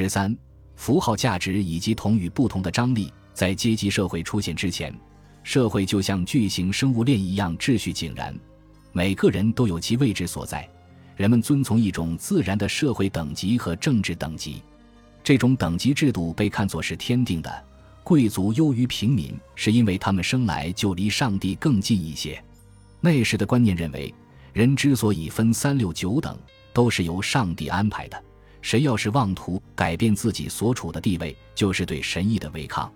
[0.00, 0.34] 十三，
[0.76, 4.98] 符号价值以及同与不同的张力，在阶级社会出现之前，
[5.42, 8.34] 社会就像巨型生物链一样秩序井然，
[8.92, 10.66] 每个人都有其位置所在，
[11.16, 14.62] 人们遵从一种自然的社会等级和政治等级，
[15.22, 17.64] 这种等级制度被看作是天定的。
[18.02, 22.42] 贵族优于平民，是因为他们生来就离上帝更近一些。
[23.02, 24.14] 那时的观念认为，
[24.54, 26.38] 人之所以分三六九等，
[26.72, 28.24] 都是由上帝安排的。
[28.62, 32.92] 谁要是妄图改变自己所处的地位，就是对神意的违抗。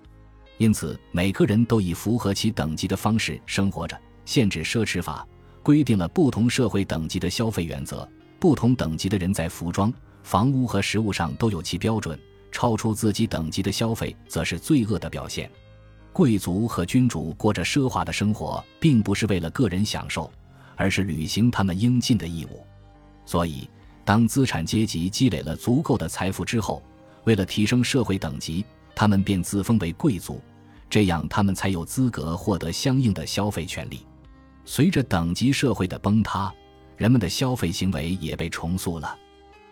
[0.58, 3.98] 因此，每个人都以符合其等级的方式生活着。
[4.24, 5.26] 限制奢侈法
[5.62, 8.08] 规定了不同社会等级的消费原则，
[8.38, 9.92] 不同等级的人在服装、
[10.22, 12.18] 房屋和食物上都有其标准。
[12.52, 15.50] 超出自己等级的消费，则是罪恶的表现。
[16.12, 20.30] 贵族和君主过着奢华的生活，并不是为了个人享受，
[20.76, 22.64] 而是履行他们应尽的义务。
[23.26, 23.68] 所以，
[24.04, 26.82] 当资产阶级积累了足够的财富之后，
[27.24, 28.64] 为了提升社会等级，
[28.94, 30.40] 他们便自封为贵族，
[30.90, 34.00] 这样他们才有资格获得相应的消费权利。
[34.66, 36.52] 随着等级社会的崩塌，
[36.96, 39.16] 人们的消费行为也被重塑了。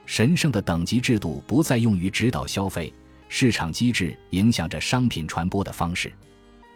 [0.07, 2.93] 神圣的等级制度不再用于指导消费，
[3.29, 6.13] 市场机制影响着商品传播的方式。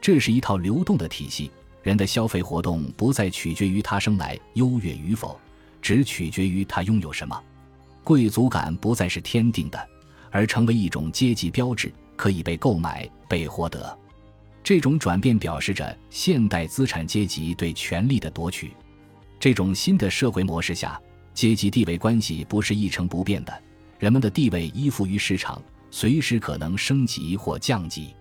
[0.00, 1.50] 这是一套流动的体系，
[1.82, 5.38] 人的消费活动不再取决于他生来优越与否，
[5.82, 7.42] 只取决于他拥有什么。
[8.06, 9.88] 贵族感不再是天定的，
[10.30, 13.98] 而成为一种阶级标志，可以被购买、被获得。
[14.62, 18.70] 这种转变表示着现代资产阶级对权力的夺取。
[19.40, 21.00] 这种新的社会模式下。
[21.34, 23.52] 阶级地位关系不是一成不变的，
[23.98, 28.14] 人们的地位依附于市场，随时可能升级或降级。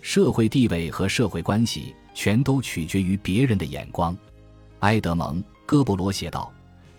[0.00, 4.16] 社会地位和社会关系全都取决于别人的眼光。
[4.80, 6.52] 埃德蒙·戈布罗写道：“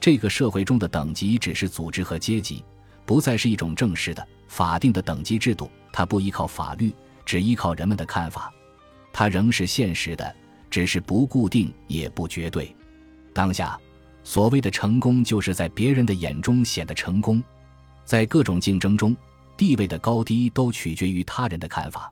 [0.04, 2.62] 这个社会中的等级只是组织和阶级，
[3.06, 5.72] 不再是一种正式的、法定的等级制度。
[5.94, 6.94] 它不依靠法律，
[7.26, 8.54] 只依靠人们的看法。
[9.14, 10.36] 它仍是现实的，
[10.70, 12.76] 只是不固定也不绝对。
[13.34, 13.80] 当下。”
[14.26, 17.42] 所谓的成功，就是在别人的眼中显得成功。
[18.04, 19.16] 在各种竞争中，
[19.56, 22.12] 地位的高低都取决于他人的看法，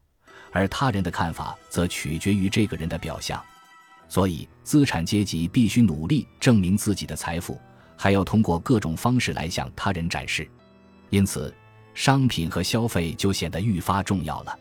[0.53, 3.43] 而他人的看法则取决于这个人的表象。
[4.07, 7.59] 所以，资产阶级必须努力证明自己的财富，
[8.01, 10.49] 还要通过各种方式来向他人展示。
[11.11, 11.53] 因此，
[11.93, 14.57] 商品和消费就显得愈发重要了。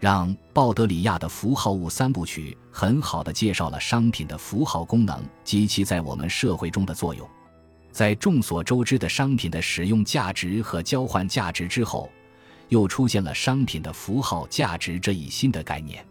[0.00, 7.24] 让鲍德里亚的符号物三部曲很好的介绍了商品的符号功能及其在我们社会中的作用。
[7.92, 12.10] 在众所周知的商品的使用价值和交换价值之后，
[12.68, 16.04] 又出现了商品的符号价值这一新的概念。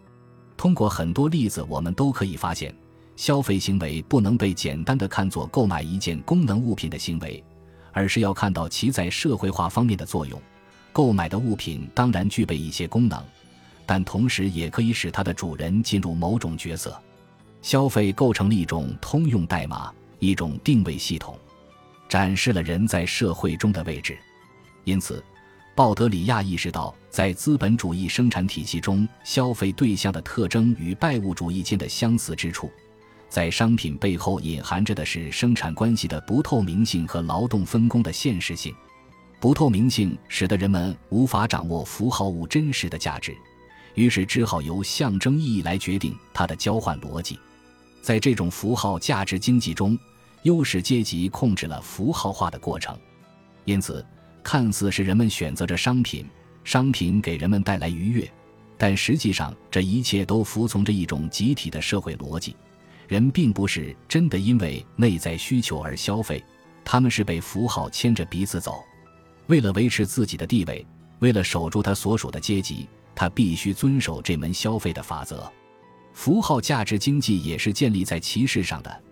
[0.55, 2.73] 通过很多例子，我们都可以发现，
[3.15, 7.43] 消费行为不能被简单的看作购买一件功能物品的行为，
[7.91, 10.41] 而是要看到其在社会化方面的作用。
[10.91, 13.23] 购买的物品当然具备一些功能。
[13.83, 16.97] 但同时也可以使它的主人进入某种角色。
[17.61, 21.37] 消费构成了一种通用代码，一种定位系统，
[22.07, 24.17] 展示了人在社会中的位置。
[24.85, 25.21] 因此，
[25.75, 32.71] 鲍德里亚意识到，在资本主义生产体系中，消费对象的特征与拜物主义间的相似之处，
[33.31, 38.75] 在商品背后隐含着的是生产关系的不透明性和劳动分工的现实性。
[39.39, 43.33] 不透明性使得人们无法掌握符号物真实的价值。
[43.95, 47.39] 于是只好由象征意义来决定它的交换逻辑。
[48.01, 49.97] 在这种符号价值经济中，
[50.43, 52.97] 优势阶级控制了符号化的过程。
[53.63, 54.05] 因此，
[54.43, 56.25] 看似是人们选择着商品，
[56.65, 58.29] 商品给人们带来愉悦，
[58.77, 62.57] 但实际上这一切都服从着一种集体的社会逻辑。
[63.11, 66.41] 人并不是真的因为内在需求而消费，
[66.85, 68.81] 他们是被符号牵着鼻子走。
[69.47, 70.87] 为了维持自己的地位，
[71.19, 72.87] 为了守住他所属的阶级。
[73.13, 75.51] 他必须遵守这门消费的法则。
[76.13, 79.03] 符号价值经济也是建立在歧视上的，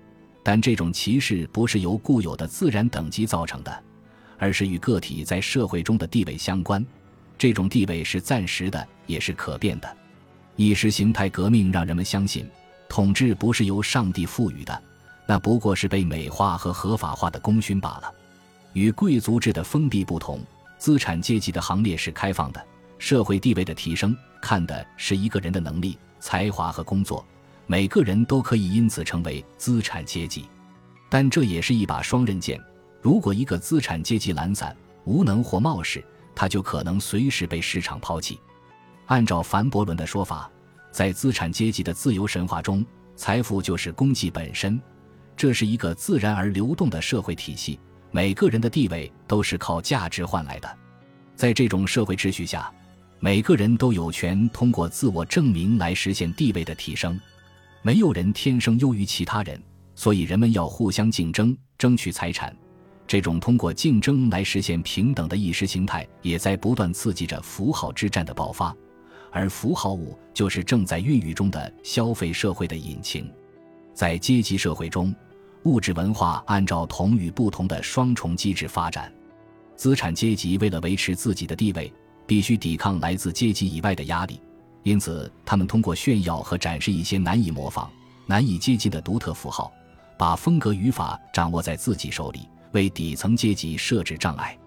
[0.41, 3.83] 但这种歧视不是由固有的自然等级造成的，
[4.37, 6.83] 而是与个体在社会中的地位相关。
[7.37, 9.97] 这种地位是暂时的，也是可变的。
[10.55, 12.49] 意识形态革命让人们相信，
[12.89, 14.83] 统治不是由上帝赋予的，
[15.27, 18.13] 那不过是被美化和合法化的功勋罢了。
[18.73, 20.41] 与贵族制的封闭不同，
[20.77, 22.65] 资产阶级的行列是开放的。
[22.97, 27.25] 社会地位的提升，看的是一个人的能力、才华和工作。
[27.65, 30.49] 每个人都可以因此成为资产阶级，
[31.07, 32.59] 但这也是一把双刃剑。
[33.01, 34.75] 如果一个资产阶级懒散、
[35.05, 36.03] 无能或冒失，
[36.35, 38.39] 他就可能随时被市场抛弃。
[39.05, 40.49] 按照凡伯伦的说法，
[40.91, 44.79] 在资产阶级的自由神话中，财富就是功绩本身。
[45.35, 47.79] 这是一个自然而流动的社会体系，
[48.11, 50.77] 每个人的地位都是靠价值换来的。
[51.35, 52.69] 在这种社会秩序下，
[53.19, 57.19] 每个人都有权通过自我证明来实现地位的提升。
[57.81, 59.61] 没有人天生优于其他人，
[59.95, 62.53] 所以人们要互相竞争，争取财产。
[63.07, 68.75] 这种通过竞争来实现平等的意识形态，也在不断刺激着符号之战的爆发。
[69.31, 73.31] 而符号物就是正在孕育中的消费社会的引擎。
[73.93, 75.13] 在阶级社会中，
[75.63, 79.11] 物质文化按照同与不同的双重机制发展。
[79.75, 81.91] 资产阶级为了维持自己的地位，
[82.25, 84.41] 必须抵抗来自阶级以外的压力，
[84.83, 87.89] 因此他们通过炫耀和展示一些难以模仿、
[88.25, 89.71] 难以接近的独特符号，
[90.17, 94.57] 把风格语法掌握在自己手里，为底层阶级设置障碍。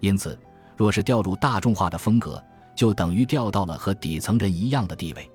[0.00, 0.38] 因此，
[0.76, 2.42] 若是掉入大众化的风格，
[2.74, 5.30] 就等于掉到了和底层人一样的地位，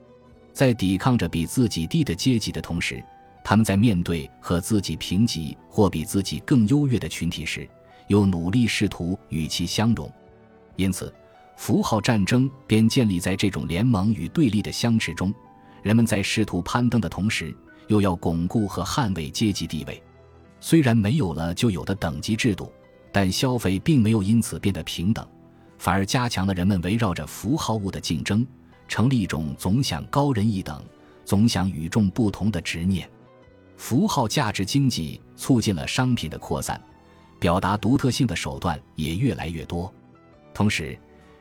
[0.54, 3.04] 在抵抗着比自己低的阶级的同时，
[3.44, 7.68] 他们在面对和自己平级或比自己更优越的群体时，
[8.08, 10.12] 又努力试图与其相融。
[10.76, 11.14] 因此，
[11.56, 15.34] 符号战争便建立在这种联盟与对立的相持中。
[15.84, 17.56] 人们在试图攀登的同时，
[17.88, 20.02] 又要巩固和捍卫阶级地位。
[20.60, 22.72] 虽然没有了就有的等级制度，
[23.12, 25.26] 但消费并没有因此变得平等。
[25.78, 28.46] 反而加强了人们围绕着符号物的竞争，
[28.88, 30.84] 成立一种总想高人一等、
[31.24, 33.10] 总想与众不同的执念。
[33.78, 36.82] 符号价值经济促进了商品的扩散，
[37.40, 39.94] 表达独特性的手段也越来越多。
[40.54, 40.98] 同时，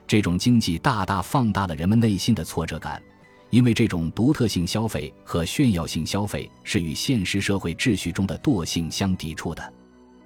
[0.07, 3.03] 这种经济大大放大了人们内心的挫折感，
[3.49, 9.73] 因为这种独特性消费和炫耀性消费是与现实社会秩序中的惰性相抵触的。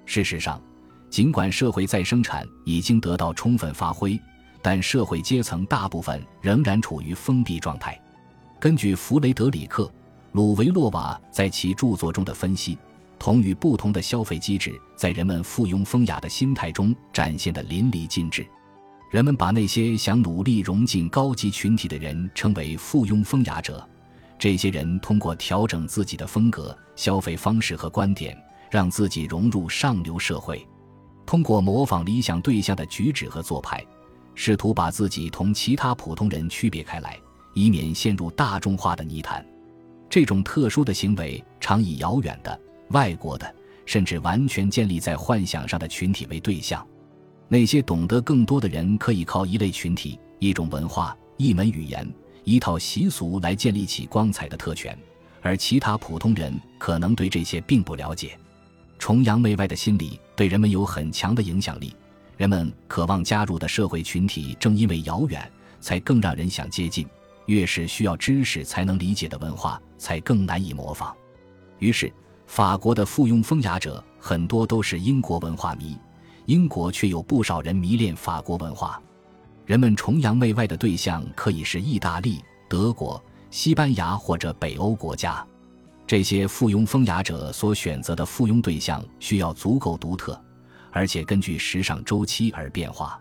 [0.05, 0.61] 事实上。
[1.11, 4.19] 尽管社会再生产已经得到充分发挥，
[4.63, 8.01] 但社会阶层大部分仍然处于封闭状态。
[8.61, 9.85] 根据弗雷德里克·
[10.33, 12.79] 鲁维洛瓦在其著作中的分析，
[13.19, 18.47] 同与不同的消费机制在人们附庸风雅的心态中展现得淋漓尽致。
[19.11, 23.85] 人们把那些想努力融进高级群体的人称为附庸风雅者。
[24.39, 28.41] 这些人通过调整自己的风格、消费方式和观点，
[28.71, 30.65] 让自己融入上流社会。
[31.31, 33.87] 通过模仿理想对象的举止和做派，
[34.35, 37.17] 试图把自己同其他普通人区别开来，
[37.55, 39.47] 以免陷入大众化的泥潭。
[40.09, 43.55] 这种特殊的行为常以遥远的、外国的，
[43.87, 46.85] 甚至完全建立在幻想上的群体为对象。
[47.47, 52.13] 那些懂得更多的人可以靠一类群体、一种文化、一门语言、
[52.43, 54.99] 一套习俗来建立起光彩的特权，
[55.43, 58.37] 而其他普通人可能对这些并不了解。
[59.01, 61.97] 崇洋媚外的心理对人们有很强的影响力，
[62.37, 65.51] 人们渴望加入的社会群体正因为遥远，
[65.81, 67.09] 才更让人想接近。
[67.47, 71.17] 越是需要知识才能理解的文化，才更难以模仿。
[71.79, 72.13] 于是，
[72.47, 75.97] 法国的附庸风雅者很多都是英国文化迷，
[76.45, 79.03] 英国却有不少人迷恋法国文化。
[79.65, 83.21] 人们崇洋媚外的对象可以是意大利、德国、
[83.51, 85.45] 西班牙或者北欧国家。
[86.11, 90.45] 这些附庸风雅者所选择的附庸对象需要足够独特，
[90.91, 93.17] 而且根据时尚周期而变化。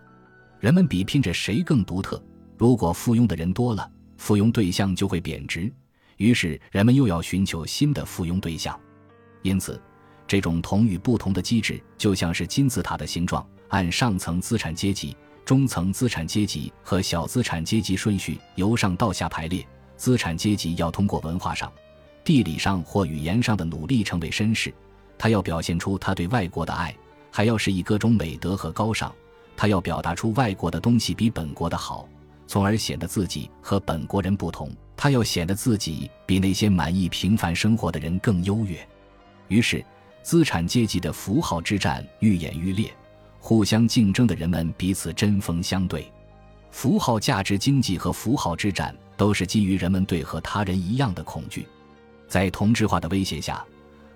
[0.60, 2.20] 人们比拼着谁更独特。
[2.58, 3.88] 如果附庸的人多了，
[4.18, 5.72] 附庸对象就会贬值，
[6.18, 8.76] 于是人们又要寻求新的附庸对象。
[9.44, 9.80] 因此，
[10.26, 15.16] 这种同与不同的机制就像是金字塔的形状，按上层资产阶级、
[15.46, 19.64] 中层资产阶级和小资产阶级顺序由上到下排列。
[19.96, 21.72] 资产阶级要通过文化上。
[22.30, 24.71] 地理上或语言上的努力成为绅士，
[25.18, 26.95] 他要表现出他对外国的爱，
[27.31, 29.12] 还要是以各种美德和高尚。
[29.57, 32.07] 他要表达出外国的东西比本国的好，
[32.45, 34.71] 从而显得自己和本国人不同。
[34.95, 38.78] 他要显得自己比那些满意平凡生活的人更优越。
[39.48, 39.83] 于是，
[40.21, 42.94] 资产阶级的符号之战愈演愈烈，
[43.40, 46.07] 互相竞争的人们彼此针锋相对。
[46.69, 51.66] 符号价值经济和符号之战都是基于人们对和他人一样的恐惧。
[52.30, 53.66] 在同质化的威胁下，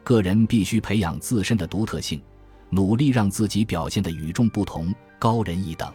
[0.03, 2.21] 个人必须培养自身的独特性，
[2.69, 5.91] 努力让自己表现得与众不同、高人一等。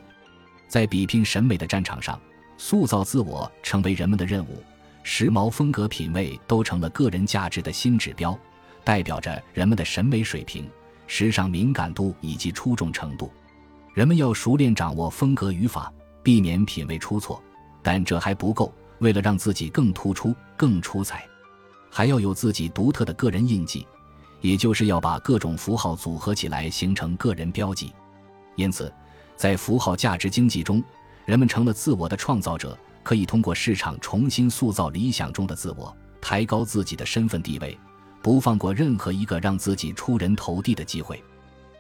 [0.67, 2.21] 在比拼审美的战场上，
[2.59, 4.63] 塑造自我成为人们的任务。
[5.05, 8.37] 时髦风格、品味都成了个人价值的新指标，
[8.85, 10.69] 代表着人们的审美水平、
[11.07, 13.33] 时尚敏感度以及出众程度。
[13.95, 15.91] 人们要熟练掌握风格语法，
[16.23, 17.43] 避免品味出错。
[17.81, 21.25] 但这还不够，为了让自己更突出、更出彩。
[21.91, 23.87] 还要有自己独特的个人印记，
[24.41, 27.93] 也就是要把各种符号组合起来形成个人标记。
[28.57, 28.93] 因此，
[29.37, 30.83] 在符号价值经济中，
[31.25, 37.79] 人们成了自我的创造者，可以通过市场重新塑造理想中的自我，抬高自己的身份地位，
[38.23, 41.23] 不放过任何一个让自己出人头地的机会。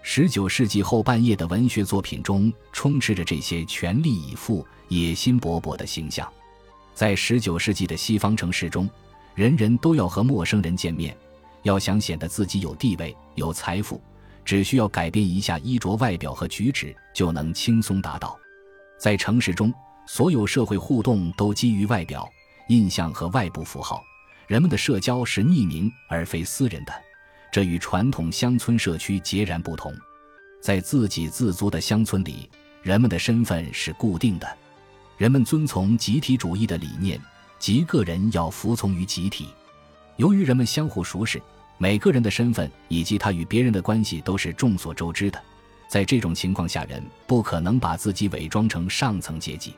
[0.03, 6.27] 十九世纪后半叶的文学作品中充斥着这些全力以赴、野心勃勃的形象。
[6.95, 8.88] 在十九世纪的西方城市中，
[9.38, 11.16] 人人都要和陌生人见面，
[11.62, 14.02] 要想显得自己有地位、有财富，
[14.45, 18.37] 只需要改变一下衣着、外表和举止，就能轻松达到。
[18.99, 19.73] 在城市中，
[20.09, 22.28] 所有社会互动都基于外表、
[22.66, 24.02] 印象和外部符号，
[24.49, 26.92] 人们的社交是匿名而非私人的，
[27.52, 29.95] 这与传统乡村社区截然不同。
[30.61, 32.50] 在自给自足的乡村里，
[32.83, 34.59] 人们的身份是固定的。
[35.16, 37.21] 人们遵从集体主义的理念，
[37.59, 39.49] 即个人要服从于集体。
[40.17, 41.41] 由于人们相互熟识，
[41.77, 45.43] 每个人的身份以及他与别人的关系都是众所周知的。
[45.88, 49.75] 在这种情况下，人不可能把自己伪装成上层阶级。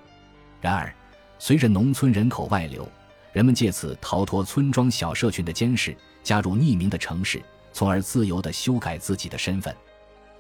[0.61, 0.93] 然而，
[1.39, 2.89] 随着农村人口外流，
[3.33, 7.41] 人们借此逃脱村庄小社群的监视，加入匿名的城市，
[7.73, 9.75] 从而自由地修改自己的身份。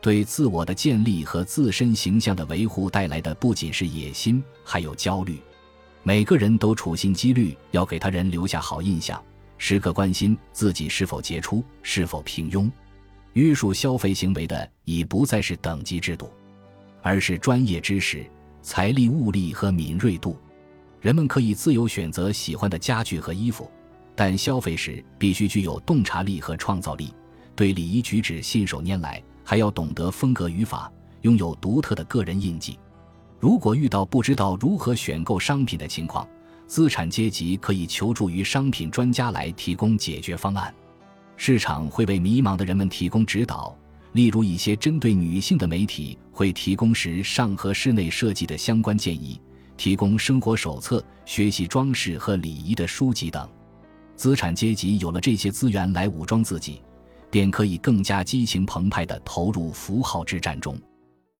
[0.00, 5.38] 对自我的建立和自身形象的维护带来的不仅是野心，还有焦虑。
[6.02, 9.22] 每个人都处心积虑要给他人留下好印象，
[9.58, 12.70] 时刻关心自己是否杰出，是否平庸。
[13.34, 16.32] 约束消费行为的已不再是等级制度，
[17.02, 18.24] 而是专业知识、
[18.62, 20.36] 财力、物力和敏锐度。
[21.00, 23.70] 人们可以自由选择喜欢的家具和衣服，
[24.14, 27.14] 但消费时必须具有洞察力和创造力，
[27.54, 29.22] 对礼仪举止信手拈来。
[29.42, 30.92] 还要懂得风格语法，
[31.22, 32.78] 拥有独特的个人印记。
[33.40, 36.28] 如果遇到不知道如何选购商品的情况，
[36.66, 40.72] 资产阶级可以求助于商品专家来提供解决方案。
[41.36, 43.74] 市场会为迷茫的人们提供指导，
[44.12, 49.40] 例如一些针对女性的媒体会提供时尚和室内设计的相关建议，
[49.76, 53.48] 提供生活手册、学习装饰和礼仪的书籍等。
[54.16, 56.82] 资产阶级有了这些资源来武装自己。
[57.30, 60.76] 便可以更加激情澎湃地投入符号之战中。